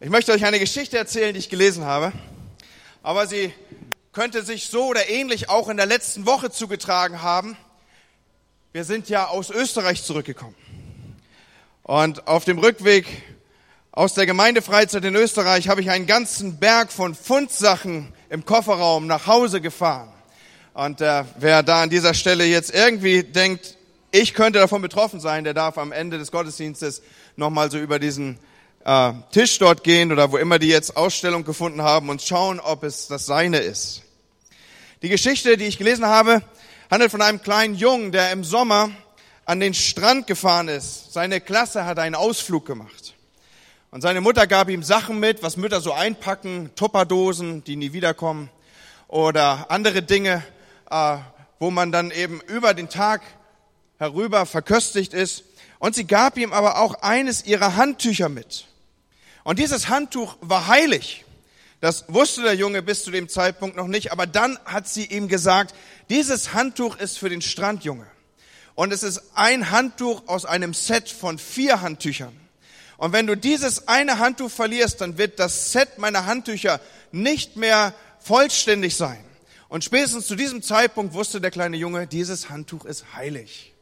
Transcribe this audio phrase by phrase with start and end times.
[0.00, 2.12] Ich möchte euch eine Geschichte erzählen, die ich gelesen habe,
[3.02, 3.52] aber sie
[4.12, 7.56] könnte sich so oder ähnlich auch in der letzten Woche zugetragen haben.
[8.70, 10.54] Wir sind ja aus Österreich zurückgekommen.
[11.82, 13.06] Und auf dem Rückweg
[13.90, 19.26] aus der Gemeindefreizeit in Österreich habe ich einen ganzen Berg von Fundsachen im Kofferraum nach
[19.26, 20.12] Hause gefahren.
[20.74, 23.76] Und äh, wer da an dieser Stelle jetzt irgendwie denkt,
[24.12, 27.02] ich könnte davon betroffen sein, der darf am Ende des Gottesdienstes
[27.34, 28.38] nochmal so über diesen
[28.88, 32.84] äh, Tisch dort gehen oder wo immer die jetzt Ausstellung gefunden haben und schauen, ob
[32.84, 34.02] es das seine ist.
[35.02, 36.42] Die Geschichte, die ich gelesen habe,
[36.90, 38.90] handelt von einem kleinen Jungen, der im Sommer
[39.44, 41.12] an den Strand gefahren ist.
[41.12, 43.14] Seine Klasse hat einen Ausflug gemacht.
[43.90, 48.48] Und seine Mutter gab ihm Sachen mit, was Mütter so einpacken, Tupperdosen, die nie wiederkommen,
[49.06, 50.42] oder andere Dinge,
[50.90, 51.18] äh,
[51.58, 53.20] wo man dann eben über den Tag
[53.98, 55.44] herüber verköstigt ist.
[55.78, 58.64] Und sie gab ihm aber auch eines ihrer Handtücher mit.
[59.48, 61.24] Und dieses Handtuch war heilig.
[61.80, 65.26] Das wusste der Junge bis zu dem Zeitpunkt noch nicht, aber dann hat sie ihm
[65.26, 65.74] gesagt,
[66.10, 68.06] dieses Handtuch ist für den Strandjunge.
[68.74, 72.38] Und es ist ein Handtuch aus einem Set von vier Handtüchern.
[72.98, 76.78] Und wenn du dieses eine Handtuch verlierst, dann wird das Set meiner Handtücher
[77.10, 79.24] nicht mehr vollständig sein.
[79.68, 83.72] Und spätestens zu diesem Zeitpunkt wusste der kleine Junge, dieses Handtuch ist heilig.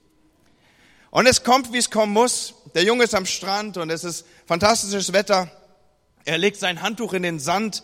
[1.10, 2.54] Und es kommt, wie es kommen muss.
[2.76, 5.50] Der Junge ist am Strand und es ist fantastisches Wetter.
[6.26, 7.82] Er legt sein Handtuch in den Sand.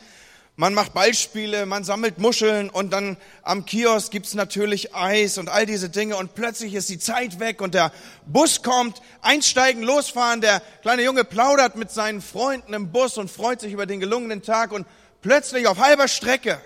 [0.55, 5.65] Man macht Ballspiele, man sammelt Muscheln und dann am Kiosk gibt's natürlich Eis und all
[5.65, 7.91] diese Dinge und plötzlich ist die Zeit weg und der
[8.27, 13.63] Bus kommt, einsteigen, losfahren, der kleine Junge plaudert mit seinen Freunden im Bus und freut
[13.63, 14.87] sich über den gelungenen Tag und
[15.23, 16.61] plötzlich auf halber Strecke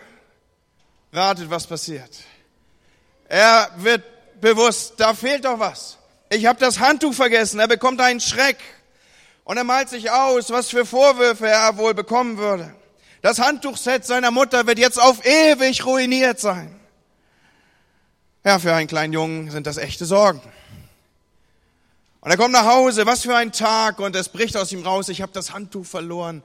[1.13, 2.11] ratet, was passiert.
[3.29, 4.03] Er wird
[4.41, 5.99] bewusst, da fehlt doch was
[6.31, 7.61] ich habe das Handtuch vergessen.
[7.61, 8.59] Er bekommt einen Schreck.
[9.45, 12.75] Und er malt sich aus, was für Vorwürfe er wohl bekommen würde.
[13.23, 16.75] Das Handtuchset seiner Mutter wird jetzt auf ewig ruiniert sein.
[18.45, 20.41] Ja, für einen kleinen Jungen sind das echte Sorgen.
[22.21, 25.09] Und er kommt nach Hause, was für ein Tag, und es bricht aus ihm raus,
[25.09, 26.43] ich habe das Handtuch verloren.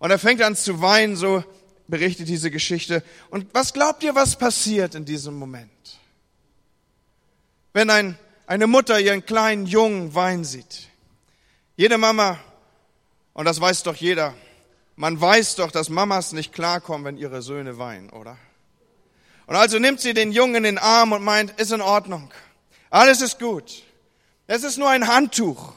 [0.00, 1.44] Und er fängt an zu weinen, so
[1.86, 3.04] berichtet diese Geschichte.
[3.30, 5.70] Und was glaubt ihr, was passiert in diesem Moment?
[7.72, 8.18] Wenn ein
[8.50, 10.88] eine Mutter ihren kleinen Jungen weinen sieht.
[11.76, 12.36] Jede Mama,
[13.32, 14.34] und das weiß doch jeder,
[14.96, 18.36] man weiß doch, dass Mamas nicht klarkommen, wenn ihre Söhne weinen, oder?
[19.46, 22.32] Und also nimmt sie den Jungen in den Arm und meint, ist in Ordnung.
[22.90, 23.84] Alles ist gut.
[24.48, 25.72] Es ist nur ein Handtuch.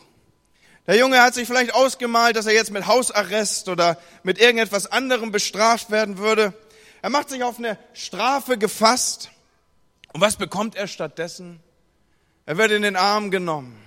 [0.88, 5.32] Der Junge hat sich vielleicht ausgemalt, dass er jetzt mit Hausarrest oder mit irgendetwas anderem
[5.32, 6.56] bestraft werden würde.
[7.04, 9.30] Er macht sich auf eine Strafe gefasst.
[10.12, 11.60] Und was bekommt er stattdessen?
[12.46, 13.80] Er wird in den Arm genommen.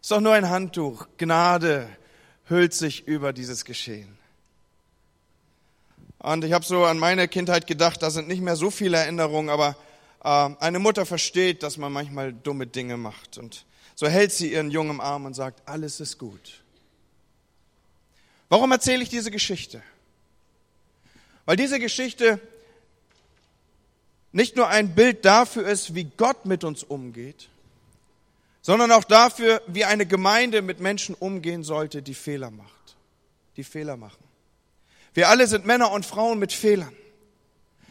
[0.00, 1.06] Ist doch nur ein Handtuch.
[1.18, 1.88] Gnade
[2.48, 4.18] hüllt sich über dieses Geschehen.
[6.18, 9.50] Und ich habe so an meine Kindheit gedacht, da sind nicht mehr so viele Erinnerungen,
[9.50, 9.76] aber
[10.22, 13.36] äh, eine Mutter versteht, dass man manchmal dumme Dinge macht.
[13.36, 16.62] Und so hält sie ihren Jungen im Arm und sagt, alles ist gut.
[18.48, 19.82] Warum erzähle ich diese Geschichte?
[21.44, 22.40] Weil diese Geschichte
[24.32, 27.48] nicht nur ein Bild dafür ist, wie Gott mit uns umgeht,
[28.64, 32.96] sondern auch dafür, wie eine Gemeinde mit Menschen umgehen sollte, die Fehler macht,
[33.58, 34.24] die Fehler machen.
[35.12, 36.96] Wir alle sind Männer und Frauen mit Fehlern.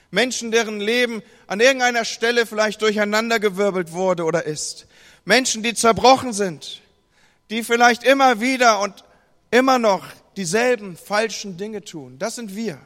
[0.10, 4.88] Menschen, deren Leben an irgendeiner Stelle vielleicht durcheinandergewirbelt wurde oder ist.
[5.26, 6.82] Menschen, die zerbrochen sind,
[7.52, 9.04] die vielleicht immer wieder und
[9.52, 10.04] immer noch
[10.38, 12.18] dieselben falschen Dinge tun.
[12.18, 12.80] Das sind wir.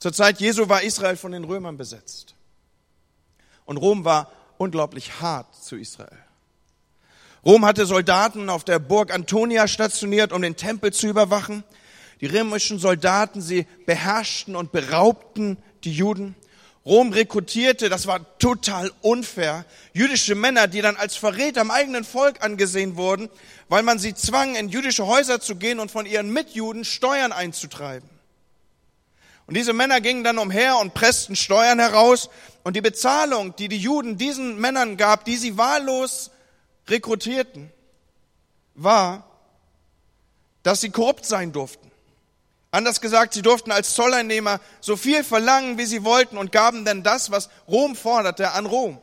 [0.00, 2.35] Zur Zeit Jesu war Israel von den Römern besetzt.
[3.66, 6.16] Und Rom war unglaublich hart zu Israel.
[7.44, 11.62] Rom hatte Soldaten auf der Burg Antonia stationiert, um den Tempel zu überwachen.
[12.20, 16.34] Die römischen Soldaten, sie beherrschten und beraubten die Juden.
[16.84, 22.44] Rom rekrutierte, das war total unfair, jüdische Männer, die dann als Verräter am eigenen Volk
[22.44, 23.28] angesehen wurden,
[23.68, 28.08] weil man sie zwang, in jüdische Häuser zu gehen und von ihren Mitjuden Steuern einzutreiben.
[29.46, 32.28] Und diese Männer gingen dann umher und pressten Steuern heraus.
[32.64, 36.30] Und die Bezahlung, die die Juden diesen Männern gab, die sie wahllos
[36.88, 37.70] rekrutierten,
[38.74, 39.24] war,
[40.62, 41.90] dass sie korrupt sein durften.
[42.72, 47.04] Anders gesagt, sie durften als Zolleinnehmer so viel verlangen, wie sie wollten und gaben dann
[47.04, 48.98] das, was Rom forderte, an Rom.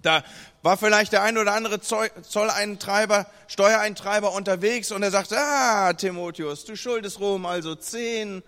[0.00, 0.22] Da
[0.62, 6.76] war vielleicht der ein oder andere Zolleintreiber, Steuereintreiber unterwegs und er sagte, ah, Timotheus, du
[6.76, 8.42] schuldest Rom also zehn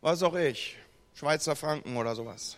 [0.00, 0.76] was auch ich,
[1.14, 2.56] Schweizer Franken oder sowas.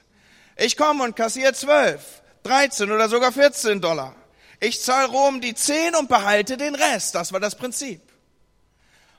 [0.56, 4.14] Ich komme und kassiere 12, 13 oder sogar 14 Dollar.
[4.60, 7.14] Ich zahle Rom die 10 und behalte den Rest.
[7.14, 8.02] Das war das Prinzip.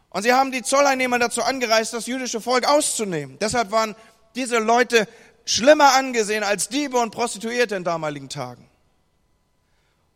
[0.09, 3.39] Und sie haben die Zolleinnehmer dazu angereist, das jüdische Volk auszunehmen.
[3.39, 3.95] Deshalb waren
[4.35, 5.07] diese Leute
[5.45, 8.69] schlimmer angesehen als Diebe und Prostituierte in damaligen Tagen.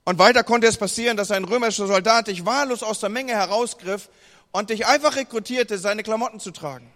[0.03, 4.09] Und weiter konnte es passieren, dass ein römischer Soldat dich wahllos aus der Menge herausgriff
[4.51, 6.91] und dich einfach rekrutierte, seine Klamotten zu tragen.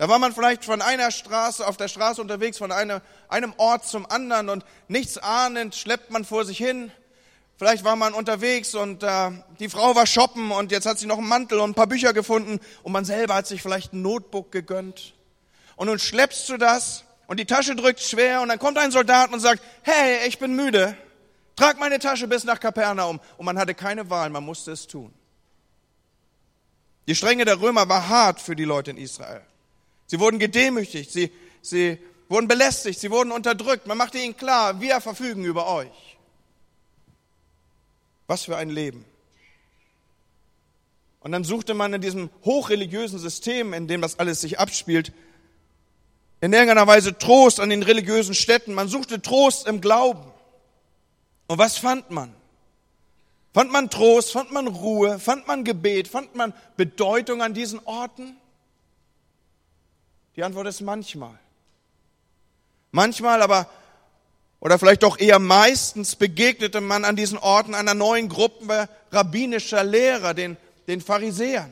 [0.00, 3.86] Da war man vielleicht von einer Straße, auf der Straße unterwegs, von einem, einem Ort
[3.86, 6.90] zum anderen und nichts ahnend schleppt man vor sich hin.
[7.58, 11.18] Vielleicht war man unterwegs und äh, die Frau war shoppen und jetzt hat sie noch
[11.18, 14.50] einen Mantel und ein paar Bücher gefunden und man selber hat sich vielleicht ein Notebook
[14.50, 15.12] gegönnt.
[15.76, 19.30] Und nun schleppst du das und die Tasche drückt schwer und dann kommt ein Soldat
[19.34, 20.96] und sagt, hey, ich bin müde,
[21.56, 23.20] trag meine Tasche bis nach Kapernaum.
[23.36, 25.12] Und man hatte keine Wahl, man musste es tun.
[27.06, 29.42] Die Strenge der Römer war hart für die Leute in Israel.
[30.10, 31.30] Sie wurden gedemütigt, sie,
[31.62, 31.96] sie
[32.28, 33.86] wurden belästigt, sie wurden unterdrückt.
[33.86, 36.16] Man machte ihnen klar, wir verfügen über euch.
[38.26, 39.04] Was für ein Leben.
[41.20, 45.12] Und dann suchte man in diesem hochreligiösen System, in dem das alles sich abspielt,
[46.40, 48.74] in irgendeiner Weise Trost an den religiösen Städten.
[48.74, 50.32] Man suchte Trost im Glauben.
[51.46, 52.34] Und was fand man?
[53.54, 58.39] Fand man Trost, fand man Ruhe, fand man Gebet, fand man Bedeutung an diesen Orten?
[60.40, 61.38] Die Antwort ist manchmal.
[62.92, 63.68] Manchmal aber,
[64.60, 70.32] oder vielleicht doch eher meistens, begegnete man an diesen Orten einer neuen Gruppe rabbinischer Lehrer,
[70.32, 70.56] den,
[70.88, 71.70] den Pharisäern.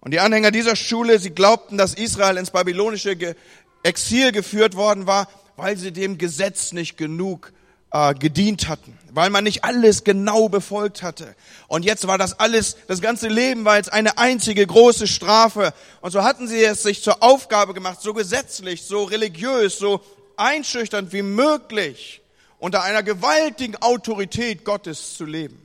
[0.00, 3.36] Und die Anhänger dieser Schule, sie glaubten, dass Israel ins babylonische
[3.82, 7.52] Exil geführt worden war, weil sie dem Gesetz nicht genug
[7.94, 11.36] äh, gedient hatten, weil man nicht alles genau befolgt hatte.
[11.68, 15.72] Und jetzt war das alles, das ganze Leben war jetzt eine einzige große Strafe.
[16.00, 20.00] Und so hatten sie es sich zur Aufgabe gemacht, so gesetzlich, so religiös, so
[20.36, 22.20] einschüchternd wie möglich
[22.58, 25.60] unter einer gewaltigen Autorität Gottes zu leben.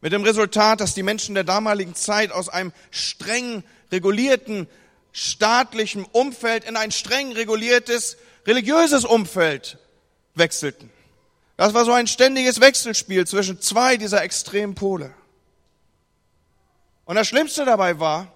[0.00, 4.68] Mit dem Resultat, dass die Menschen der damaligen Zeit aus einem streng regulierten
[5.10, 8.16] staatlichen Umfeld in ein streng reguliertes
[8.46, 9.78] religiöses Umfeld
[10.36, 10.90] wechselten.
[11.56, 15.12] Das war so ein ständiges Wechselspiel zwischen zwei dieser extremen Pole.
[17.04, 18.28] Und das Schlimmste dabei war,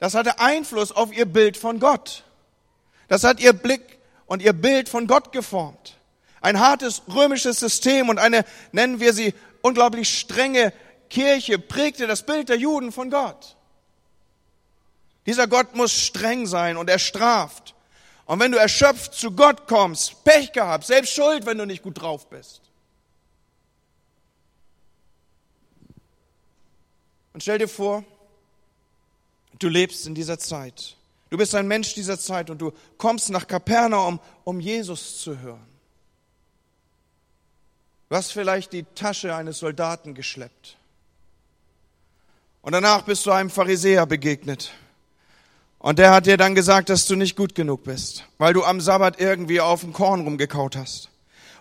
[0.00, 2.24] das hatte Einfluss auf ihr Bild von Gott.
[3.08, 5.98] Das hat ihr Blick und ihr Bild von Gott geformt.
[6.40, 10.72] Ein hartes römisches System und eine, nennen wir sie, unglaublich strenge
[11.10, 13.56] Kirche prägte das Bild der Juden von Gott.
[15.26, 17.73] Dieser Gott muss streng sein und er straft.
[18.26, 22.00] Und wenn du erschöpft zu Gott kommst, Pech gehabt, selbst schuld, wenn du nicht gut
[22.00, 22.62] drauf bist.
[27.34, 28.04] Und stell dir vor,
[29.58, 30.96] du lebst in dieser Zeit.
[31.30, 35.66] Du bist ein Mensch dieser Zeit und du kommst nach Kapernaum, um Jesus zu hören.
[38.08, 40.76] Du hast vielleicht die Tasche eines Soldaten geschleppt.
[42.62, 44.72] Und danach bist du einem Pharisäer begegnet.
[45.84, 48.80] Und der hat dir dann gesagt, dass du nicht gut genug bist, weil du am
[48.80, 51.10] Sabbat irgendwie auf dem Korn rumgekaut hast.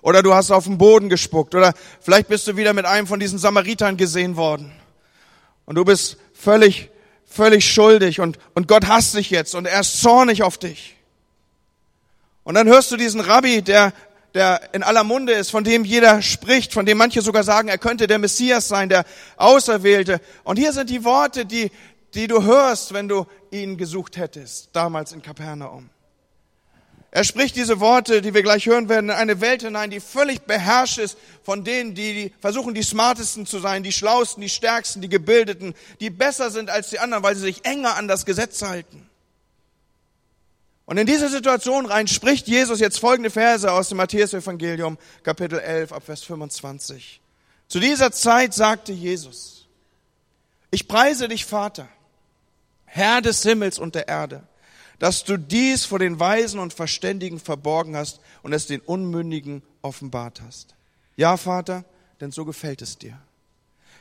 [0.01, 1.53] Oder du hast auf den Boden gespuckt.
[1.55, 4.71] Oder vielleicht bist du wieder mit einem von diesen Samaritern gesehen worden.
[5.65, 6.89] Und du bist völlig,
[7.25, 10.95] völlig schuldig und, und Gott hasst dich jetzt und er ist zornig auf dich.
[12.45, 13.91] Und dann hörst du diesen Rabbi, der,
[14.35, 17.77] der in aller Munde ist, von dem jeder spricht, von dem manche sogar sagen, er
[17.77, 19.03] könnte der Messias sein, der
[19.35, 20.21] Auserwählte.
[20.45, 21.71] Und hier sind die Worte, die,
[22.13, 25.89] die du hörst, wenn du ihn gesucht hättest, damals in Kapernaum.
[27.15, 30.41] Er spricht diese Worte, die wir gleich hören werden, in eine Welt hinein, die völlig
[30.41, 35.09] beherrscht ist von denen, die versuchen, die smartesten zu sein, die schlausten, die stärksten, die
[35.09, 39.07] gebildeten, die besser sind als die anderen, weil sie sich enger an das Gesetz halten.
[40.85, 45.93] Und in diese Situation rein spricht Jesus jetzt folgende Verse aus dem Matthäus-Evangelium, Kapitel 11,
[45.93, 47.21] ab Vers 25.
[47.67, 49.67] Zu dieser Zeit sagte Jesus,
[50.71, 51.87] ich preise dich, Vater,
[52.95, 54.43] Herr des Himmels und der Erde,
[54.99, 60.43] dass du dies vor den Weisen und Verständigen verborgen hast und es den Unmündigen offenbart
[60.45, 60.75] hast.
[61.15, 61.85] Ja, Vater,
[62.21, 63.17] denn so gefällt es dir.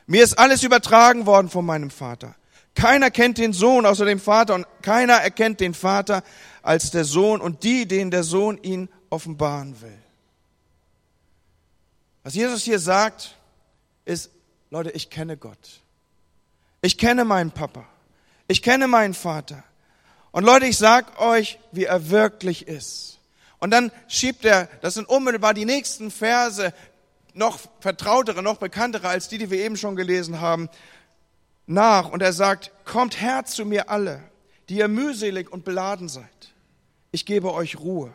[0.07, 2.35] Mir ist alles übertragen worden von meinem Vater.
[2.75, 6.23] Keiner kennt den Sohn außer dem Vater und keiner erkennt den Vater
[6.61, 9.99] als der Sohn und die, denen der Sohn ihn offenbaren will.
[12.25, 13.37] Was Jesus hier sagt,
[14.05, 14.31] ist,
[14.69, 15.81] Leute, ich kenne Gott.
[16.83, 17.87] Ich kenne meinen Papa.
[18.49, 19.63] Ich kenne meinen Vater.
[20.33, 23.19] Und Leute, ich sag euch, wie er wirklich ist.
[23.59, 26.73] Und dann schiebt er, das sind unmittelbar die nächsten Verse,
[27.35, 30.69] noch vertrautere, noch bekanntere als die, die wir eben schon gelesen haben,
[31.67, 32.11] nach.
[32.11, 34.23] Und er sagt, kommt her zu mir alle,
[34.69, 36.25] die ihr mühselig und beladen seid.
[37.13, 38.13] Ich gebe euch Ruhe.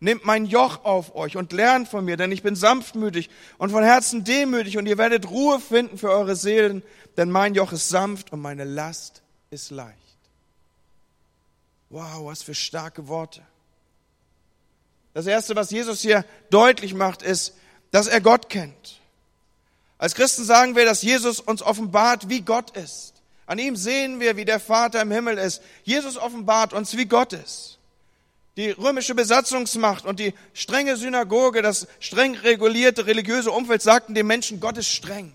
[0.00, 3.84] Nehmt mein Joch auf euch und lernt von mir, denn ich bin sanftmütig und von
[3.84, 6.82] Herzen demütig und ihr werdet Ruhe finden für eure Seelen,
[7.16, 9.23] denn mein Joch ist sanft und meine Last
[9.54, 9.94] ist leicht.
[11.88, 13.40] Wow, was für starke Worte.
[15.14, 17.54] Das Erste, was Jesus hier deutlich macht, ist,
[17.92, 19.00] dass er Gott kennt.
[19.96, 23.14] Als Christen sagen wir, dass Jesus uns offenbart, wie Gott ist.
[23.46, 25.62] An ihm sehen wir, wie der Vater im Himmel ist.
[25.84, 27.78] Jesus offenbart uns, wie Gott ist.
[28.56, 34.60] Die römische Besatzungsmacht und die strenge Synagoge, das streng regulierte religiöse Umfeld sagten den Menschen,
[34.60, 35.32] Gott ist streng.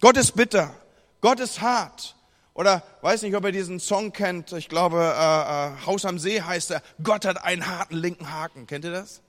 [0.00, 0.74] Gott ist bitter.
[1.20, 2.15] Gott ist hart.
[2.56, 4.50] Oder weiß nicht, ob ihr diesen Song kennt.
[4.52, 6.82] Ich glaube, äh, äh, Haus am See heißt er.
[7.02, 8.66] Gott hat einen harten linken Haken.
[8.66, 9.20] Kennt ihr das?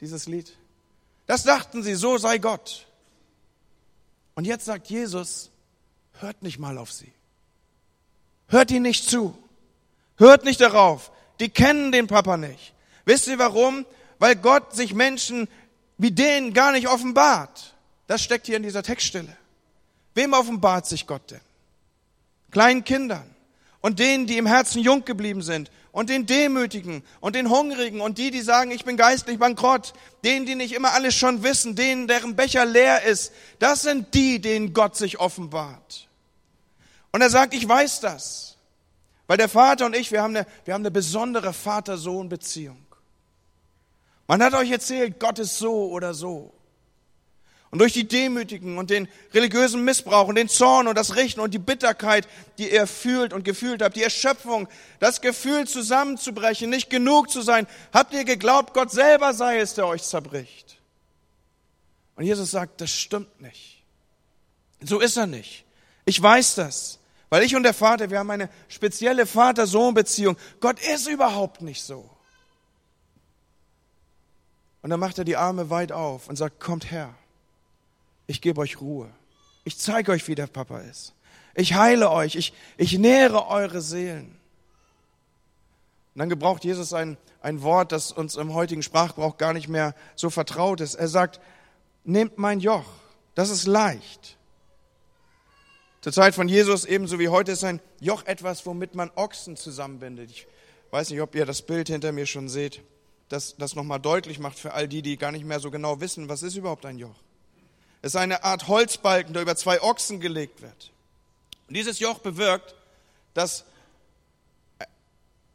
[0.00, 0.56] Dieses Lied?
[1.26, 2.86] Das dachten sie, so sei Gott.
[4.36, 5.50] Und jetzt sagt Jesus,
[6.20, 7.12] hört nicht mal auf sie.
[8.46, 9.36] Hört ihn nicht zu.
[10.16, 11.10] Hört nicht darauf.
[11.40, 12.72] Die kennen den Papa nicht.
[13.04, 13.84] Wisst ihr warum?
[14.20, 15.48] Weil Gott sich Menschen
[15.98, 17.74] wie denen gar nicht offenbart.
[18.06, 19.36] Das steckt hier in dieser Textstelle.
[20.14, 21.40] Wem offenbart sich Gott denn?
[22.50, 23.34] Kleinen Kindern
[23.80, 28.18] und denen, die im Herzen jung geblieben sind und den Demütigen und den Hungrigen und
[28.18, 32.06] die, die sagen, ich bin geistlich bankrott, denen, die nicht immer alles schon wissen, denen,
[32.06, 36.08] deren Becher leer ist, das sind die, denen Gott sich offenbart.
[37.12, 38.56] Und er sagt, ich weiß das,
[39.26, 42.84] weil der Vater und ich, wir haben eine, wir haben eine besondere Vater-Sohn-Beziehung.
[44.26, 46.52] Man hat euch erzählt, Gott ist so oder so.
[47.70, 51.52] Und durch die Demütigen und den religiösen Missbrauch und den Zorn und das Richten und
[51.52, 54.68] die Bitterkeit, die ihr fühlt und gefühlt habt, die Erschöpfung,
[55.00, 59.86] das Gefühl zusammenzubrechen, nicht genug zu sein, habt ihr geglaubt, Gott selber sei es, der
[59.86, 60.78] euch zerbricht.
[62.14, 63.82] Und Jesus sagt, das stimmt nicht.
[64.80, 65.64] So ist er nicht.
[66.04, 70.36] Ich weiß das, weil ich und der Vater, wir haben eine spezielle Vater-Sohn-Beziehung.
[70.60, 72.08] Gott ist überhaupt nicht so.
[74.82, 77.12] Und dann macht er die Arme weit auf und sagt, kommt her
[78.26, 79.08] ich gebe euch Ruhe.
[79.64, 81.14] Ich zeige euch, wie der Papa ist.
[81.54, 82.36] Ich heile euch.
[82.36, 84.36] Ich, ich nähere eure Seelen.
[86.14, 89.94] Und dann gebraucht Jesus ein, ein Wort, das uns im heutigen Sprachgebrauch gar nicht mehr
[90.14, 90.94] so vertraut ist.
[90.94, 91.40] Er sagt,
[92.04, 92.86] nehmt mein Joch.
[93.34, 94.36] Das ist leicht.
[96.00, 100.30] Zur Zeit von Jesus ebenso wie heute ist ein Joch etwas, womit man Ochsen zusammenbindet.
[100.30, 100.46] Ich
[100.90, 102.80] weiß nicht, ob ihr das Bild hinter mir schon seht,
[103.28, 106.28] das das nochmal deutlich macht für all die, die gar nicht mehr so genau wissen,
[106.28, 107.16] was ist überhaupt ein Joch.
[108.06, 110.92] Es ist eine Art Holzbalken, der über zwei Ochsen gelegt wird.
[111.66, 112.76] Und dieses Joch bewirkt,
[113.34, 113.64] dass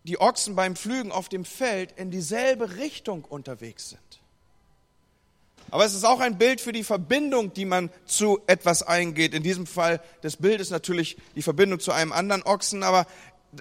[0.03, 4.01] die Ochsen beim Pflügen auf dem Feld in dieselbe Richtung unterwegs sind.
[5.69, 9.33] Aber es ist auch ein Bild für die Verbindung, die man zu etwas eingeht.
[9.33, 13.07] In diesem Fall des Bildes natürlich die Verbindung zu einem anderen Ochsen, aber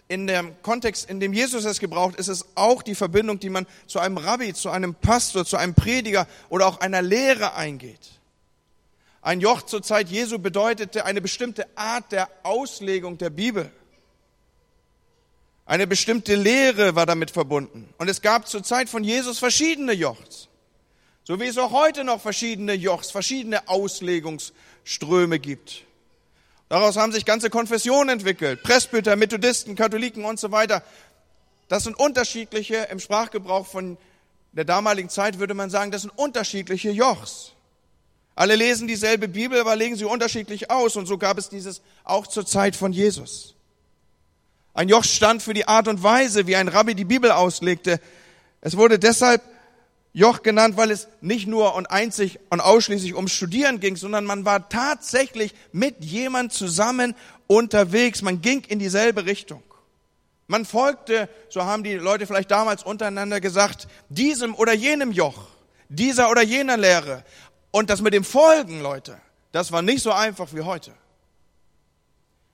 [0.08, 3.68] in dem Kontext, in dem Jesus es gebraucht, ist es auch die Verbindung, die man
[3.86, 8.19] zu einem Rabbi, zu einem Pastor, zu einem Prediger oder auch einer Lehre eingeht.
[9.22, 13.70] Ein Joch zur Zeit Jesu bedeutete eine bestimmte Art der Auslegung der Bibel.
[15.66, 17.92] Eine bestimmte Lehre war damit verbunden.
[17.98, 20.48] Und es gab zur Zeit von Jesus verschiedene Jochs.
[21.22, 25.84] So wie es auch heute noch verschiedene Jochs, verschiedene Auslegungsströme gibt.
[26.68, 28.62] Daraus haben sich ganze Konfessionen entwickelt.
[28.62, 30.82] Presbyter, Methodisten, Katholiken und so weiter.
[31.68, 33.98] Das sind unterschiedliche, im Sprachgebrauch von
[34.52, 37.52] der damaligen Zeit würde man sagen, das sind unterschiedliche Jochs.
[38.34, 40.96] Alle lesen dieselbe Bibel, aber legen sie unterschiedlich aus.
[40.96, 43.54] Und so gab es dieses auch zur Zeit von Jesus.
[44.72, 48.00] Ein Joch stand für die Art und Weise, wie ein Rabbi die Bibel auslegte.
[48.60, 49.42] Es wurde deshalb
[50.12, 54.44] Joch genannt, weil es nicht nur und einzig und ausschließlich ums Studieren ging, sondern man
[54.44, 57.14] war tatsächlich mit jemand zusammen
[57.46, 58.22] unterwegs.
[58.22, 59.62] Man ging in dieselbe Richtung.
[60.48, 65.46] Man folgte, so haben die Leute vielleicht damals untereinander gesagt, diesem oder jenem Joch,
[65.88, 67.24] dieser oder jener Lehre.
[67.70, 69.20] Und das mit dem Folgen, Leute,
[69.52, 70.92] das war nicht so einfach wie heute.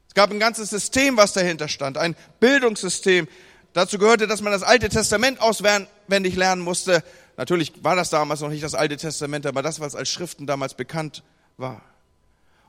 [0.08, 3.28] Es gab ein ganzes System, was dahinter stand, ein Bildungssystem.
[3.72, 7.02] Dazu gehörte, dass man das Alte Testament auswendig lernen musste.
[7.36, 10.74] Natürlich war das damals noch nicht das Alte Testament, aber das, was als Schriften damals
[10.74, 11.22] bekannt
[11.58, 11.82] war.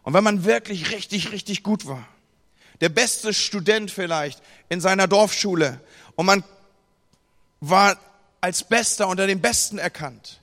[0.04, 2.06] Und wenn man wirklich richtig, richtig gut war,
[2.82, 5.82] der beste Student vielleicht in seiner Dorfschule
[6.16, 6.44] und man
[7.60, 7.98] war
[8.40, 10.42] als Bester unter den Besten erkannt,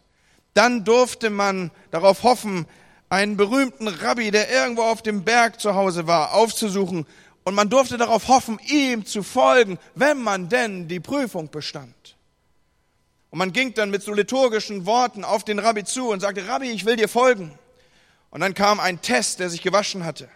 [0.54, 2.66] dann durfte man darauf hoffen,
[3.08, 7.06] einen berühmten Rabbi, der irgendwo auf dem Berg zu Hause war, aufzusuchen.
[7.44, 12.16] Und man durfte darauf hoffen, ihm zu folgen, wenn man denn die Prüfung bestand.
[13.30, 16.70] Und man ging dann mit so liturgischen Worten auf den Rabbi zu und sagte, Rabbi,
[16.70, 17.58] ich will dir folgen.
[18.30, 20.28] Und dann kam ein Test, der sich gewaschen hatte.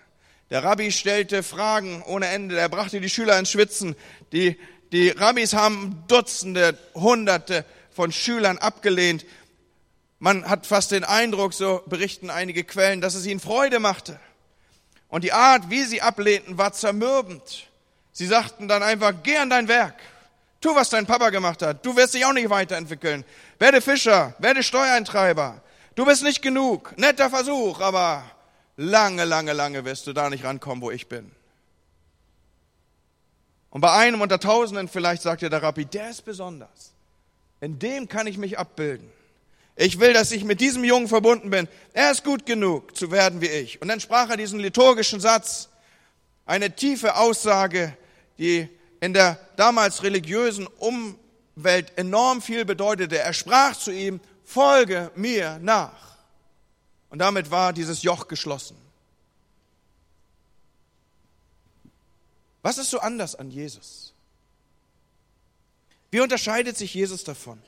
[0.51, 3.97] Der Rabbi stellte Fragen ohne Ende, er brachte die Schüler ins Schwitzen.
[4.33, 4.57] Die,
[4.93, 9.27] die Rabbis haben Dutzende, Hunderte von Schülern abgelehnt.
[10.19, 14.19] Man hat fast den Eindruck, so berichten einige Quellen, dass es ihnen Freude machte.
[15.09, 17.69] Und die Art, wie sie ablehnten, war zermürbend.
[18.13, 19.95] Sie sagten dann einfach, geh an dein Werk.
[20.61, 21.87] Tu, was dein Papa gemacht hat.
[21.87, 23.25] Du wirst dich auch nicht weiterentwickeln.
[23.61, 25.63] Werde Fischer, werde Steuereintreiber.
[25.95, 26.99] Du bist nicht genug.
[26.99, 28.25] Netter Versuch, aber
[28.77, 31.31] lange, lange, lange wirst du da nicht rankommen, wo ich bin.
[33.71, 36.93] Und bei einem unter Tausenden vielleicht sagt der Rabbi, der ist besonders.
[37.61, 39.13] In dem kann ich mich abbilden.
[39.81, 41.69] Ich will, dass ich mit diesem Jungen verbunden bin.
[41.93, 43.81] Er ist gut genug zu werden wie ich.
[43.81, 45.69] Und dann sprach er diesen liturgischen Satz,
[46.47, 47.97] eine tiefe Aussage,
[48.39, 48.69] die
[48.99, 53.19] in der damals religiösen Umwelt enorm viel bedeutete.
[53.19, 56.17] Er sprach zu ihm, folge mir nach.
[57.09, 58.77] Und damit war dieses Joch geschlossen.
[62.63, 64.13] Was ist so anders an Jesus?
[66.11, 67.63] Wie unterscheidet sich Jesus davon?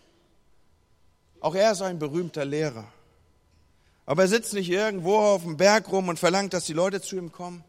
[1.41, 2.87] Auch er ist ein berühmter Lehrer.
[4.07, 7.17] Aber er sitzt nicht irgendwo auf dem Berg rum und verlangt, dass die Leute zu
[7.17, 7.65] ihm kommen.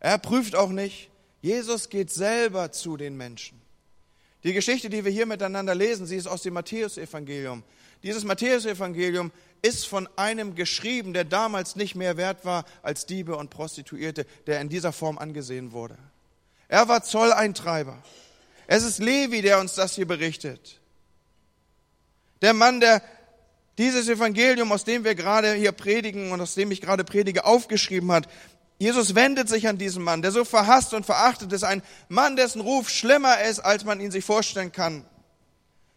[0.00, 1.10] Er prüft auch nicht.
[1.40, 3.60] Jesus geht selber zu den Menschen.
[4.44, 7.62] Die Geschichte, die wir hier miteinander lesen, sie ist aus dem Matthäusevangelium.
[8.02, 9.30] Dieses Matthäusevangelium
[9.62, 14.60] ist von einem geschrieben, der damals nicht mehr wert war als Diebe und Prostituierte, der
[14.60, 15.96] in dieser Form angesehen wurde.
[16.68, 18.02] Er war Zolleintreiber.
[18.66, 20.80] Es ist Levi, der uns das hier berichtet.
[22.42, 23.02] Der Mann, der
[23.78, 28.12] dieses Evangelium, aus dem wir gerade hier predigen und aus dem ich gerade predige, aufgeschrieben
[28.12, 28.28] hat.
[28.78, 32.60] Jesus wendet sich an diesen Mann, der so verhasst und verachtet ist, ein Mann, dessen
[32.60, 35.04] Ruf schlimmer ist, als man ihn sich vorstellen kann.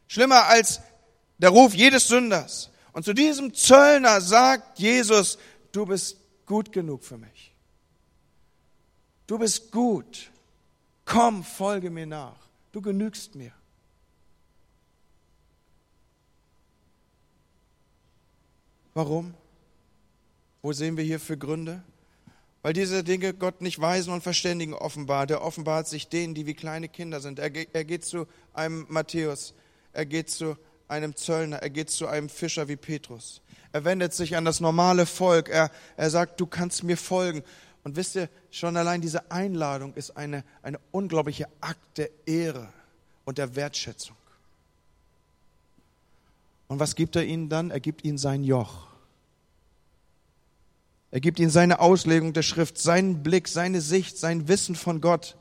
[0.07, 0.81] Schlimmer als
[1.37, 2.69] der Ruf jedes Sünders.
[2.93, 5.37] Und zu diesem Zöllner sagt Jesus,
[5.71, 7.53] du bist gut genug für mich.
[9.27, 10.31] Du bist gut.
[11.05, 12.37] Komm, folge mir nach.
[12.71, 13.51] Du genügst mir.
[18.97, 19.35] Warum?
[20.63, 21.83] Wo sehen wir hier für Gründe?
[22.63, 25.29] Weil diese Dinge Gott nicht Weisen und Verständigen offenbart.
[25.29, 27.37] Er offenbart sich denen, die wie kleine Kinder sind.
[27.37, 29.53] Er, er geht zu einem Matthäus,
[29.93, 33.43] er geht zu einem Zöllner, er geht zu einem Fischer wie Petrus.
[33.71, 35.49] Er wendet sich an das normale Volk.
[35.49, 37.43] Er, er sagt, du kannst mir folgen.
[37.83, 42.67] Und wisst ihr, schon allein diese Einladung ist eine, eine unglaubliche Akt der Ehre
[43.25, 44.15] und der Wertschätzung.
[46.67, 47.69] Und was gibt er ihnen dann?
[47.69, 48.87] Er gibt ihnen sein Joch.
[51.11, 55.37] Er gibt ihnen seine Auslegung der Schrift, seinen Blick, seine Sicht, sein Wissen von Gott.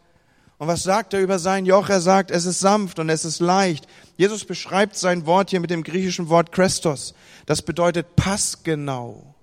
[0.58, 1.88] Und was sagt er über sein Joch?
[1.88, 3.86] Er sagt, es ist sanft und es ist leicht.
[4.16, 7.14] Jesus beschreibt sein Wort hier mit dem griechischen Wort Christos.
[7.44, 9.34] Das bedeutet passgenau.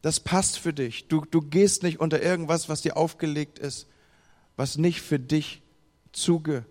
[0.00, 1.08] Das passt für dich.
[1.08, 3.88] Du, du gehst nicht unter irgendwas, was dir aufgelegt ist,
[4.56, 5.62] was nicht für dich
[6.12, 6.64] zugebaut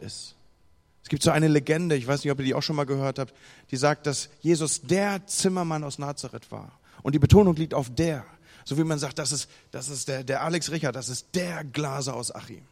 [0.00, 0.36] ist.
[1.04, 3.18] Es gibt so eine Legende, ich weiß nicht, ob ihr die auch schon mal gehört
[3.18, 3.34] habt,
[3.70, 6.72] die sagt, dass Jesus der Zimmermann aus Nazareth war.
[7.02, 8.24] Und die Betonung liegt auf der.
[8.64, 11.62] So wie man sagt, das ist, das ist der, der Alex Richard, das ist der
[11.62, 12.62] Glaser aus Achim.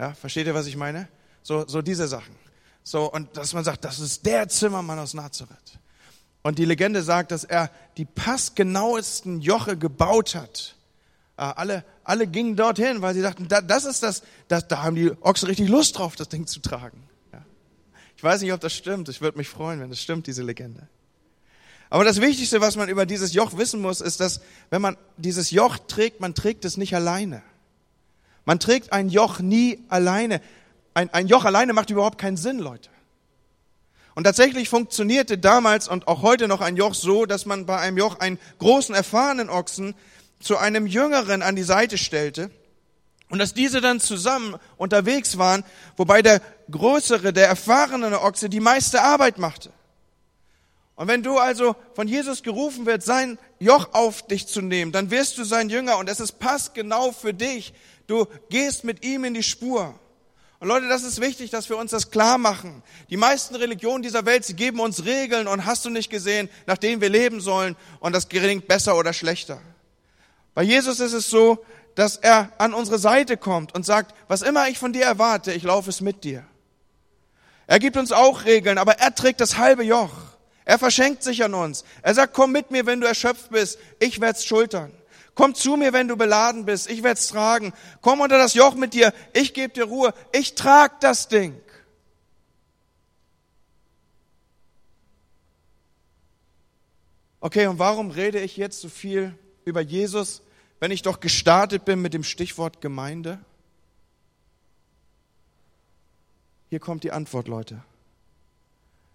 [0.00, 1.06] Ja, versteht ihr, was ich meine?
[1.44, 2.34] So, so diese Sachen.
[2.82, 5.78] So, und dass man sagt, das ist der Zimmermann aus Nazareth.
[6.42, 10.74] Und die Legende sagt, dass er die passgenauesten Joche gebaut hat.
[11.36, 15.12] Ah, alle, alle gingen dorthin, weil sie dachten, das ist das, das, da haben die
[15.20, 17.07] Ochsen richtig Lust drauf, das Ding zu tragen.
[18.18, 19.08] Ich weiß nicht, ob das stimmt.
[19.08, 20.88] Ich würde mich freuen, wenn das stimmt, diese Legende.
[21.88, 25.52] Aber das Wichtigste, was man über dieses Joch wissen muss, ist, dass wenn man dieses
[25.52, 27.42] Joch trägt, man trägt es nicht alleine.
[28.44, 30.40] Man trägt ein Joch nie alleine.
[30.94, 32.90] Ein, ein Joch alleine macht überhaupt keinen Sinn, Leute.
[34.16, 37.98] Und tatsächlich funktionierte damals und auch heute noch ein Joch so, dass man bei einem
[37.98, 39.94] Joch einen großen, erfahrenen Ochsen
[40.40, 42.50] zu einem Jüngeren an die Seite stellte
[43.30, 45.62] und dass diese dann zusammen unterwegs waren,
[45.96, 49.72] wobei der größere, der erfahrene Ochse die meiste Arbeit machte.
[50.96, 55.12] Und wenn du also von Jesus gerufen wird, sein Joch auf dich zu nehmen, dann
[55.12, 57.72] wirst du sein Jünger und es ist passgenau für dich.
[58.08, 59.94] Du gehst mit ihm in die Spur.
[60.58, 62.82] Und Leute, das ist wichtig, dass wir uns das klar machen.
[63.10, 66.78] Die meisten Religionen dieser Welt, sie geben uns Regeln und hast du nicht gesehen, nach
[66.78, 69.60] denen wir leben sollen und das gelingt besser oder schlechter.
[70.54, 74.68] Bei Jesus ist es so, dass er an unsere Seite kommt und sagt, was immer
[74.68, 76.44] ich von dir erwarte, ich laufe es mit dir.
[77.68, 80.10] Er gibt uns auch Regeln, aber er trägt das halbe Joch.
[80.64, 81.84] Er verschenkt sich an uns.
[82.02, 84.92] Er sagt, komm mit mir, wenn du erschöpft bist, ich werd's schultern.
[85.36, 87.72] Komm zu mir, wenn du beladen bist, ich werd's tragen.
[88.00, 91.60] Komm unter das Joch mit dir, ich gebe dir Ruhe, ich trag das Ding.
[97.38, 100.42] Okay, und warum rede ich jetzt so viel über Jesus?
[100.80, 103.38] wenn ich doch gestartet bin mit dem Stichwort Gemeinde?
[106.70, 107.82] Hier kommt die Antwort, Leute.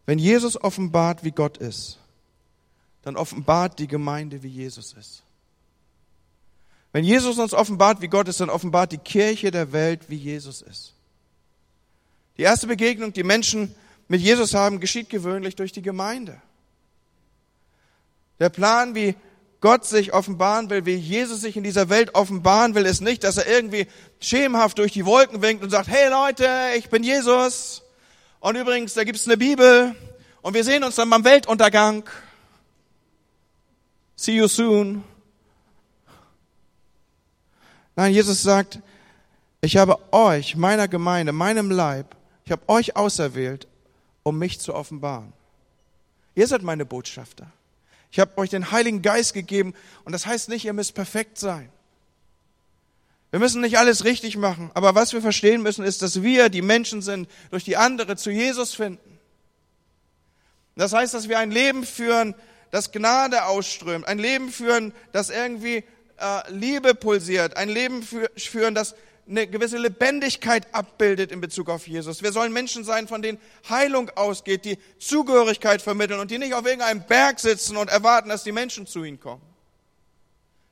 [0.05, 1.99] Wenn Jesus offenbart, wie Gott ist,
[3.03, 5.23] dann offenbart die Gemeinde, wie Jesus ist.
[6.91, 10.61] Wenn Jesus uns offenbart, wie Gott ist, dann offenbart die Kirche der Welt, wie Jesus
[10.61, 10.93] ist.
[12.37, 13.73] Die erste Begegnung, die Menschen
[14.07, 16.41] mit Jesus haben, geschieht gewöhnlich durch die Gemeinde.
[18.39, 19.15] Der Plan, wie
[19.63, 23.38] Gott sich offenbaren will, wie Jesus sich in dieser Welt offenbaren will, ist nicht, dass
[23.38, 23.88] er irgendwie
[24.19, 27.82] schemenhaft durch die Wolken winkt und sagt, hey Leute, ich bin Jesus.
[28.41, 29.95] Und übrigens, da gibt's eine Bibel
[30.41, 32.04] und wir sehen uns dann beim Weltuntergang.
[34.17, 35.02] See you soon.
[37.95, 38.80] Nein, Jesus sagt,
[39.62, 43.69] ich habe euch, meiner Gemeinde, meinem Leib, ich habe euch auserwählt,
[44.23, 45.32] um mich zu offenbaren.
[46.36, 47.47] Ihr seid meine Botschafter.
[48.13, 49.73] Ich habe euch den Heiligen Geist gegeben
[50.06, 51.71] und das heißt nicht, ihr müsst perfekt sein.
[53.32, 56.62] Wir müssen nicht alles richtig machen, aber was wir verstehen müssen, ist, dass wir die
[56.62, 59.17] Menschen sind, durch die andere zu Jesus finden.
[60.76, 62.36] Das heißt, dass wir ein Leben führen,
[62.69, 65.84] das Gnade ausströmt, ein Leben führen, das irgendwie
[66.17, 68.93] äh, Liebe pulsiert, ein Leben führen, das
[69.27, 72.21] eine gewisse Lebendigkeit abbildet in Bezug auf Jesus.
[72.21, 76.65] Wir sollen Menschen sein, von denen Heilung ausgeht, die Zugehörigkeit vermitteln und die nicht auf
[76.65, 79.41] irgendeinem Berg sitzen und erwarten, dass die Menschen zu ihnen kommen.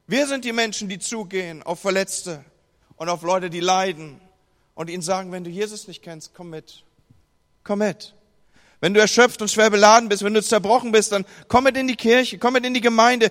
[0.07, 2.43] Wir sind die Menschen, die zugehen auf Verletzte
[2.97, 4.19] und auf Leute, die leiden
[4.75, 6.83] und ihnen sagen, wenn du Jesus nicht kennst, komm mit.
[7.63, 8.13] Komm mit.
[8.81, 11.87] Wenn du erschöpft und schwer beladen bist, wenn du zerbrochen bist, dann komm mit in
[11.87, 13.29] die Kirche, komm mit in die Gemeinde.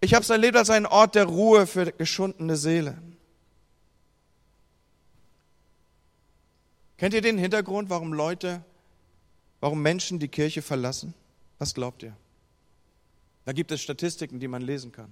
[0.00, 3.15] Ich habe es erlebt als einen Ort der Ruhe für geschundene Seelen.
[6.98, 8.62] Kennt ihr den Hintergrund, warum Leute,
[9.60, 11.14] warum Menschen die Kirche verlassen?
[11.58, 12.16] Was glaubt ihr?
[13.44, 15.10] Da gibt es Statistiken, die man lesen kann.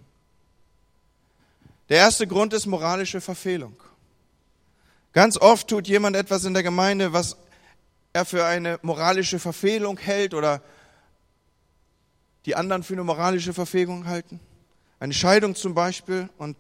[1.89, 3.77] Der erste Grund ist moralische Verfehlung.
[5.13, 7.37] Ganz oft tut jemand etwas in der Gemeinde, was
[8.13, 10.63] er für eine moralische Verfehlung hält oder
[12.47, 14.41] die anderen für eine moralische Verfehlung halten.
[14.99, 16.29] Eine Scheidung zum Beispiel.
[16.39, 16.57] Und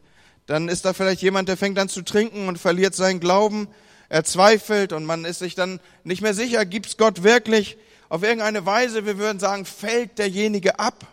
[0.46, 3.68] dann ist da vielleicht jemand, der fängt an zu trinken und verliert seinen Glauben
[4.08, 7.76] er zweifelt und man ist sich dann nicht mehr sicher, gibt es Gott wirklich?
[8.08, 11.06] Auf irgendeine Weise, wir würden sagen, fällt derjenige ab.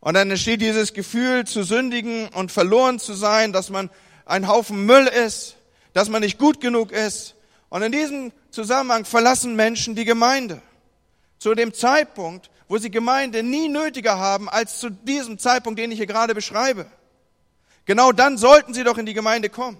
[0.00, 3.90] Und dann entsteht dieses Gefühl zu sündigen und verloren zu sein, dass man
[4.24, 5.56] ein Haufen Müll ist,
[5.94, 7.34] dass man nicht gut genug ist.
[7.68, 10.62] Und in diesem Zusammenhang verlassen Menschen die Gemeinde.
[11.38, 15.98] Zu dem Zeitpunkt, wo sie Gemeinde nie nötiger haben als zu diesem Zeitpunkt, den ich
[15.98, 16.86] hier gerade beschreibe.
[17.84, 19.78] Genau dann sollten sie doch in die Gemeinde kommen.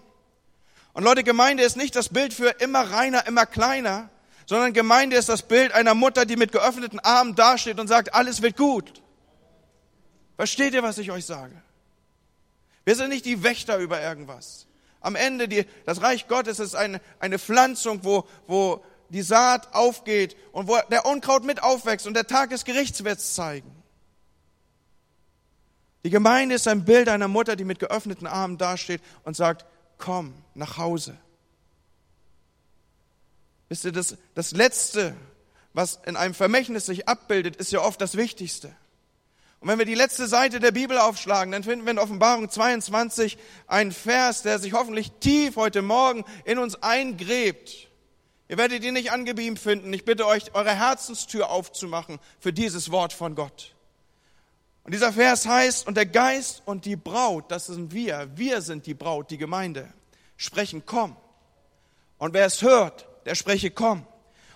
[0.97, 4.09] Und Leute, Gemeinde ist nicht das Bild für immer reiner, immer kleiner,
[4.47, 8.41] sondern Gemeinde ist das Bild einer Mutter, die mit geöffneten Armen dasteht und sagt, alles
[8.41, 9.03] wird gut.
[10.37, 11.53] Versteht ihr, was ich euch sage?
[12.87, 14.69] Wir sind nicht die Wächter über irgendwas.
[15.03, 20.35] Am Ende, die, das Reich Gottes ist eine, eine Pflanzung, wo, wo die Saat aufgeht
[20.53, 23.71] und wo der Unkraut mit aufwächst und der Tag des Gerichts wird es zeigen.
[26.05, 29.67] Die Gemeinde ist ein Bild einer Mutter, die mit geöffneten Armen dasteht und sagt,
[29.99, 31.17] komm nach Hause.
[33.69, 35.15] Wisst ihr, das, das Letzte,
[35.73, 38.75] was in einem Vermächtnis sich abbildet, ist ja oft das Wichtigste.
[39.61, 43.39] Und wenn wir die letzte Seite der Bibel aufschlagen, dann finden wir in Offenbarung 22
[43.67, 47.89] einen Vers, der sich hoffentlich tief heute Morgen in uns eingräbt.
[48.49, 49.93] Ihr werdet ihn nicht angebeamt finden.
[49.93, 53.76] Ich bitte euch, eure Herzenstür aufzumachen für dieses Wort von Gott.
[54.87, 58.87] Und dieser Vers heißt, und der Geist und die Braut, das sind wir, wir sind
[58.87, 59.93] die Braut, die Gemeinde,
[60.37, 61.17] sprechen, komm.
[62.19, 64.07] Und wer es hört, der spreche, komm.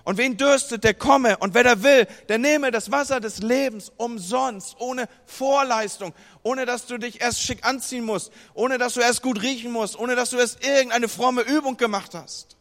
[0.04, 1.36] Und wen dürstet, der komme.
[1.38, 6.14] Und wer da will, der nehme das Wasser des Lebens umsonst, ohne Vorleistung,
[6.44, 9.98] ohne dass du dich erst schick anziehen musst, ohne dass du erst gut riechen musst,
[9.98, 12.56] ohne dass du erst irgendeine fromme Übung gemacht hast.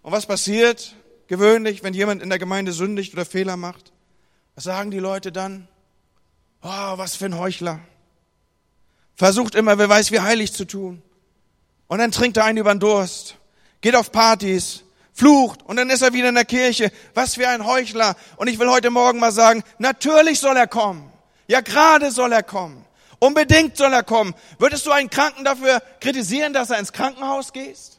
[0.00, 0.94] Und was passiert
[1.26, 3.92] gewöhnlich, wenn jemand in der Gemeinde sündigt oder Fehler macht?
[4.56, 5.68] Was sagen die Leute dann?
[6.62, 7.78] Oh, was für ein Heuchler.
[9.14, 11.02] Versucht immer, wer weiß, wie heilig zu tun.
[11.88, 13.36] Und dann trinkt er einen über den Durst,
[13.82, 16.90] geht auf Partys, flucht und dann ist er wieder in der Kirche.
[17.12, 18.16] Was für ein Heuchler.
[18.36, 21.12] Und ich will heute Morgen mal sagen, natürlich soll er kommen.
[21.48, 22.84] Ja, gerade soll er kommen.
[23.18, 24.34] Unbedingt soll er kommen.
[24.58, 27.95] Würdest du einen Kranken dafür kritisieren, dass er ins Krankenhaus gehst?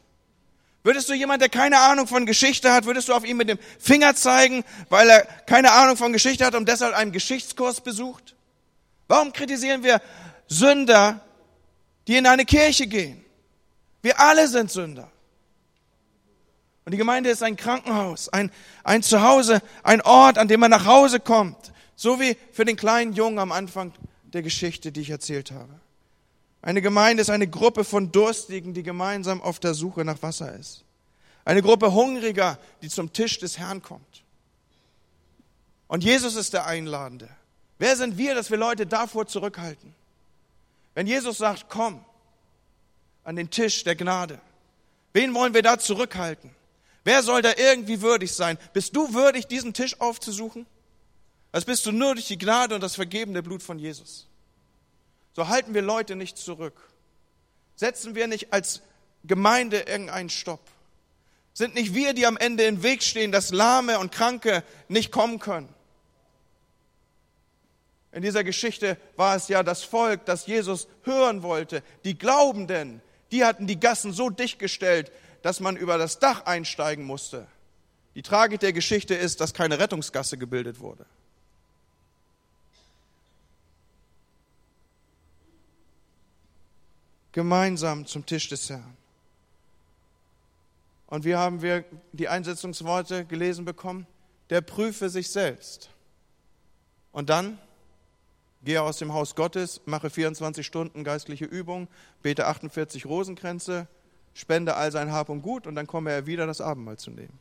[0.88, 3.58] Würdest du jemand, der keine Ahnung von Geschichte hat, würdest du auf ihn mit dem
[3.78, 8.34] Finger zeigen, weil er keine Ahnung von Geschichte hat und deshalb einen Geschichtskurs besucht?
[9.06, 10.00] Warum kritisieren wir
[10.46, 11.20] Sünder,
[12.06, 13.22] die in eine Kirche gehen?
[14.00, 15.10] Wir alle sind Sünder.
[16.86, 18.50] Und die Gemeinde ist ein Krankenhaus, ein,
[18.82, 21.70] ein Zuhause, ein Ort, an dem man nach Hause kommt.
[21.96, 25.80] So wie für den kleinen Jungen am Anfang der Geschichte, die ich erzählt habe.
[26.60, 30.84] Eine Gemeinde ist eine Gruppe von Durstigen, die gemeinsam auf der Suche nach Wasser ist.
[31.44, 34.24] Eine Gruppe Hungriger, die zum Tisch des Herrn kommt.
[35.86, 37.28] Und Jesus ist der Einladende.
[37.78, 39.94] Wer sind wir, dass wir Leute davor zurückhalten?
[40.94, 42.04] Wenn Jesus sagt, komm
[43.24, 44.40] an den Tisch der Gnade,
[45.12, 46.50] wen wollen wir da zurückhalten?
[47.04, 48.58] Wer soll da irgendwie würdig sein?
[48.72, 50.66] Bist du würdig, diesen Tisch aufzusuchen?
[51.52, 54.26] Das bist du nur durch die Gnade und das vergebene Blut von Jesus.
[55.38, 56.74] So halten wir Leute nicht zurück.
[57.76, 58.82] Setzen wir nicht als
[59.22, 60.58] Gemeinde irgendeinen Stopp.
[61.54, 65.38] Sind nicht wir, die am Ende im Weg stehen, dass Lahme und Kranke nicht kommen
[65.38, 65.72] können.
[68.10, 71.84] In dieser Geschichte war es ja das Volk, das Jesus hören wollte.
[72.02, 77.04] Die Glaubenden, die hatten die Gassen so dicht gestellt, dass man über das Dach einsteigen
[77.04, 77.46] musste.
[78.16, 81.06] Die Tragik der Geschichte ist, dass keine Rettungsgasse gebildet wurde.
[87.38, 88.96] Gemeinsam zum Tisch des Herrn.
[91.06, 94.08] Und wie haben wir die Einsetzungsworte gelesen bekommen?
[94.50, 95.88] Der prüfe sich selbst.
[97.12, 97.60] Und dann
[98.64, 101.86] Gehe aus dem Haus Gottes, mache 24 Stunden geistliche Übung,
[102.22, 103.86] bete 48 Rosenkränze,
[104.34, 107.38] spende all sein Hab und Gut und dann komme er wieder, das Abendmahl zu nehmen.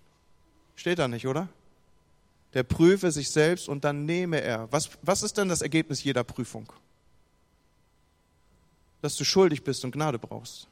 [0.76, 1.50] Steht da nicht, oder?
[2.54, 4.72] Der prüfe sich selbst und dann nehme er.
[4.72, 6.72] Was, was ist denn das Ergebnis jeder Prüfung?
[9.02, 10.68] Dass du schuldig bist und Gnade brauchst.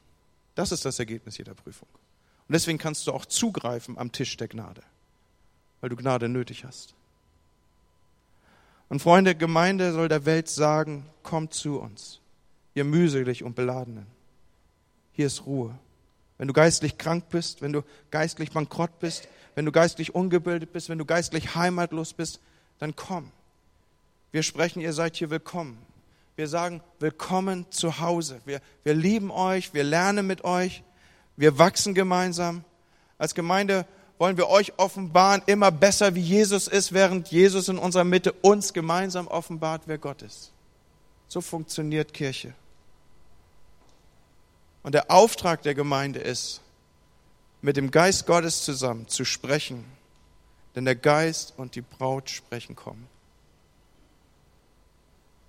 [0.54, 1.88] Das ist das Ergebnis jeder Prüfung.
[2.48, 4.82] Und deswegen kannst du auch zugreifen am Tisch der Gnade,
[5.80, 6.94] weil du Gnade nötig hast.
[8.88, 12.20] Und Freunde, Gemeinde soll der Welt sagen, kommt zu uns,
[12.74, 14.06] ihr mühselig und Beladenen.
[15.12, 15.76] Hier ist Ruhe.
[16.38, 20.88] Wenn du geistlich krank bist, wenn du geistlich bankrott bist, wenn du geistlich ungebildet bist,
[20.88, 22.40] wenn du geistlich heimatlos bist,
[22.78, 23.32] dann komm.
[24.30, 25.78] Wir sprechen, ihr seid hier willkommen.
[26.36, 28.42] Wir sagen, willkommen zu Hause.
[28.44, 30.82] Wir, wir lieben euch, wir lernen mit euch,
[31.36, 32.62] wir wachsen gemeinsam.
[33.16, 33.86] Als Gemeinde
[34.18, 38.74] wollen wir euch offenbaren, immer besser wie Jesus ist, während Jesus in unserer Mitte uns
[38.74, 40.52] gemeinsam offenbart, wer Gott ist.
[41.26, 42.52] So funktioniert Kirche.
[44.82, 46.60] Und der Auftrag der Gemeinde ist,
[47.62, 49.86] mit dem Geist Gottes zusammen zu sprechen,
[50.74, 53.08] denn der Geist und die Braut sprechen kommen.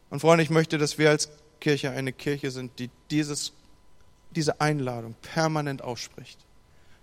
[0.09, 3.53] Und Freunde, ich möchte, dass wir als Kirche eine Kirche sind, die dieses,
[4.31, 6.39] diese Einladung permanent ausspricht.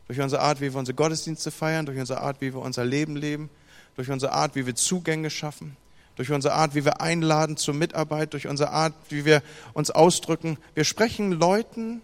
[0.06, 3.16] Durch unsere Art, wie wir unsere Gottesdienste feiern, durch unsere Art, wie wir unser Leben
[3.16, 3.50] leben,
[3.96, 5.76] durch unsere Art, wie wir Zugänge schaffen,
[6.16, 10.58] durch unsere Art, wie wir einladen zur Mitarbeit, durch unsere Art, wie wir uns ausdrücken.
[10.74, 12.02] Wir sprechen Leuten,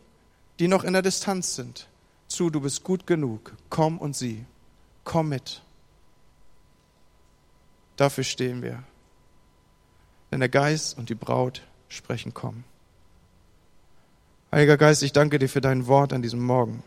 [0.59, 1.89] die noch in der Distanz sind,
[2.27, 4.45] zu, du bist gut genug, komm und sieh,
[5.05, 5.63] komm mit.
[7.97, 8.83] Dafür stehen wir.
[10.31, 12.65] Denn der Geist und die Braut sprechen, komm.
[14.53, 16.83] Heiliger Geist, ich danke dir für dein Wort an diesem Morgen.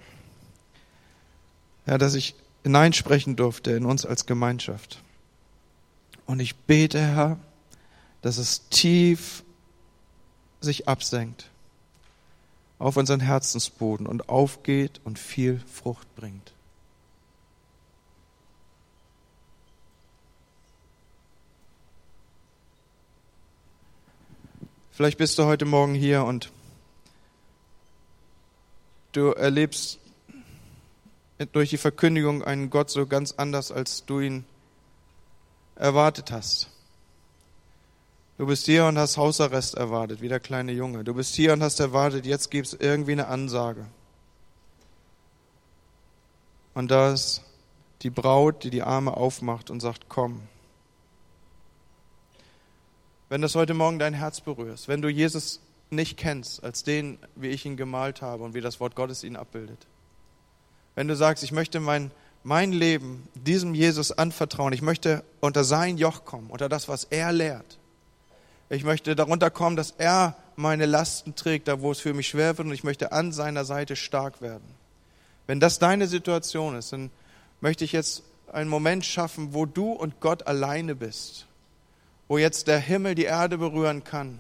[1.86, 5.02] Ja, dass ich hineinsprechen durfte in uns als Gemeinschaft.
[6.26, 7.38] Und ich bete, Herr,
[8.22, 9.44] dass es tief
[10.62, 11.50] sich absenkt
[12.80, 16.54] auf unseren Herzensboden und aufgeht und viel Frucht bringt.
[24.96, 26.52] Vielleicht bist du heute Morgen hier und
[29.14, 29.98] du erlebst
[31.52, 34.46] durch die Verkündigung einen Gott so ganz anders, als du ihn
[35.76, 36.70] erwartet hast.
[38.38, 41.04] Du bist hier und hast Hausarrest erwartet, wie der kleine Junge.
[41.04, 43.88] Du bist hier und hast erwartet, jetzt gibt es irgendwie eine Ansage.
[46.76, 47.42] Und da ist
[48.04, 50.44] die Braut, die die Arme aufmacht und sagt, komm.
[53.34, 57.48] Wenn das heute Morgen dein Herz berührst, wenn du Jesus nicht kennst als den, wie
[57.48, 59.88] ich ihn gemalt habe und wie das Wort Gottes ihn abbildet,
[60.94, 62.12] wenn du sagst, ich möchte mein,
[62.44, 67.32] mein Leben diesem Jesus anvertrauen, ich möchte unter sein Joch kommen, unter das, was er
[67.32, 67.80] lehrt.
[68.70, 72.56] Ich möchte darunter kommen, dass er meine Lasten trägt, da wo es für mich schwer
[72.60, 74.76] wird, und ich möchte an seiner Seite stark werden.
[75.48, 77.10] Wenn das deine Situation ist, dann
[77.62, 81.48] möchte ich jetzt einen Moment schaffen, wo du und Gott alleine bist,
[82.28, 84.40] wo jetzt der Himmel die Erde berühren kann,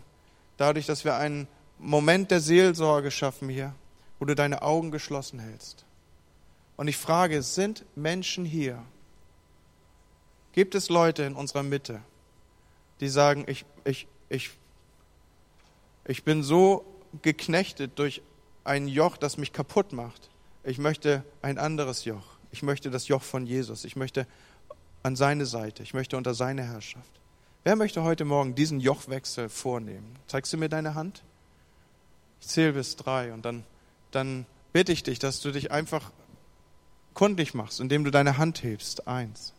[0.58, 1.48] dadurch, dass wir einen
[1.80, 3.74] Moment der Seelsorge schaffen hier,
[4.20, 5.86] wo du deine Augen geschlossen hältst.
[6.78, 8.84] Und ich frage, sind Menschen hier?
[10.54, 12.02] Gibt es Leute in unserer Mitte,
[13.00, 14.52] die sagen, ich, ich, ich,
[16.06, 16.86] ich bin so
[17.22, 18.22] geknechtet durch
[18.64, 20.30] ein Joch, das mich kaputt macht.
[20.64, 22.24] Ich möchte ein anderes Joch.
[22.52, 23.84] Ich möchte das Joch von Jesus.
[23.84, 24.26] Ich möchte
[25.02, 25.84] an seine Seite.
[25.84, 27.20] Ich möchte unter seine Herrschaft.
[27.64, 30.18] Wer möchte heute Morgen diesen Jochwechsel vornehmen?
[30.28, 31.24] Zeigst du mir deine Hand?
[32.42, 33.64] Ich zähle bis drei und dann,
[34.12, 36.12] dann bitte ich dich, dass du dich einfach
[37.14, 39.08] kundig machst, indem du deine Hand hebst.
[39.08, 39.54] Eins.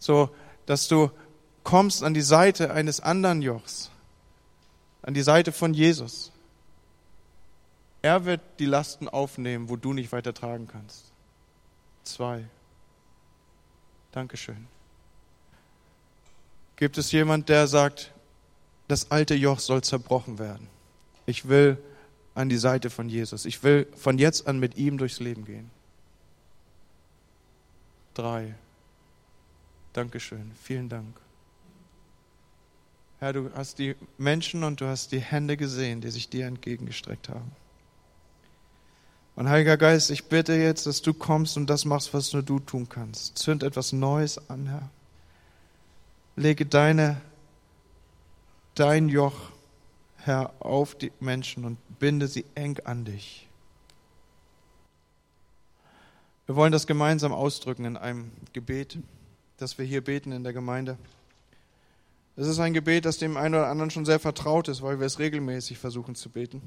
[0.00, 0.30] So,
[0.66, 1.12] dass du
[1.62, 3.90] kommst an die Seite eines anderen Jochs,
[5.02, 6.32] an die Seite von Jesus.
[8.02, 11.12] Er wird die Lasten aufnehmen, wo du nicht weiter tragen kannst.
[12.02, 12.44] Zwei.
[14.10, 14.66] Dankeschön.
[16.78, 18.12] Gibt es jemand, der sagt,
[18.86, 20.68] das alte Joch soll zerbrochen werden?
[21.26, 21.76] Ich will
[22.36, 23.46] an die Seite von Jesus.
[23.46, 25.70] Ich will von jetzt an mit ihm durchs Leben gehen.
[28.14, 28.54] Drei.
[29.92, 30.52] Dankeschön.
[30.62, 31.20] Vielen Dank.
[33.18, 37.28] Herr, du hast die Menschen und du hast die Hände gesehen, die sich dir entgegengestreckt
[37.28, 37.50] haben.
[39.34, 42.60] Und Heiliger Geist, ich bitte jetzt, dass du kommst und das machst, was nur du
[42.60, 43.36] tun kannst.
[43.36, 44.90] Zünd etwas Neues an, Herr.
[46.38, 47.20] Lege deine,
[48.76, 49.50] dein Joch,
[50.18, 53.48] Herr, auf die Menschen und binde sie eng an dich.
[56.46, 58.98] Wir wollen das gemeinsam ausdrücken in einem Gebet,
[59.56, 60.96] das wir hier beten in der Gemeinde.
[62.36, 65.06] Es ist ein Gebet, das dem einen oder anderen schon sehr vertraut ist, weil wir
[65.06, 66.62] es regelmäßig versuchen zu beten.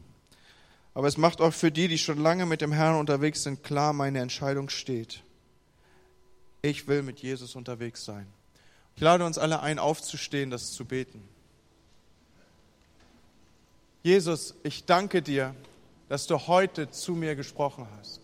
[0.94, 3.94] Aber es macht auch für die, die schon lange mit dem Herrn unterwegs sind, klar,
[3.94, 5.24] meine Entscheidung steht.
[6.62, 8.28] Ich will mit Jesus unterwegs sein.
[8.96, 11.28] Ich lade uns alle ein, aufzustehen, das zu beten.
[14.04, 15.56] Jesus, ich danke dir,
[16.10, 18.22] dass du heute zu mir gesprochen hast.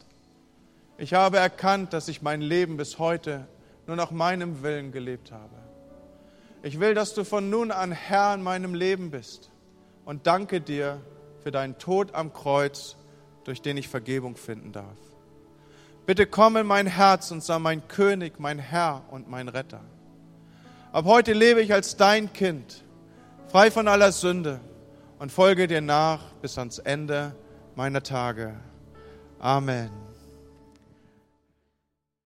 [0.97, 3.47] Ich habe erkannt, dass ich mein Leben bis heute
[3.85, 5.55] nur nach meinem Willen gelebt habe.
[6.63, 9.51] Ich will, dass du von nun an Herr in meinem Leben bist
[10.05, 10.99] und danke dir
[11.43, 12.95] für deinen Tod am Kreuz,
[13.43, 14.97] durch den ich Vergebung finden darf.
[16.05, 19.81] Bitte komm in mein Herz und sei mein König, mein Herr und mein Retter.
[20.97, 22.83] Ab heute lebe ich als dein Kind,
[23.51, 24.59] frei von aller Sünde
[25.19, 27.35] und folge dir nach bis ans Ende
[27.75, 28.55] meiner Tage.
[29.37, 30.06] Amen.